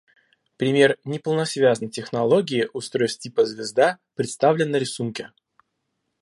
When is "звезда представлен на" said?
3.45-4.77